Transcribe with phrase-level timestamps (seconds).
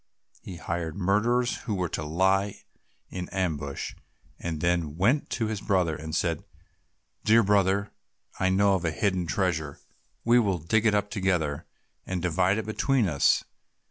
[0.41, 2.63] He hired murderers, who were to lie
[3.11, 3.93] in ambush,
[4.39, 6.43] and then he went to his brother and said,
[7.23, 7.91] "Dear brother,
[8.39, 9.79] I know of a hidden treasure,
[10.25, 11.67] we will dig it up together,
[12.03, 13.43] and divide it between us."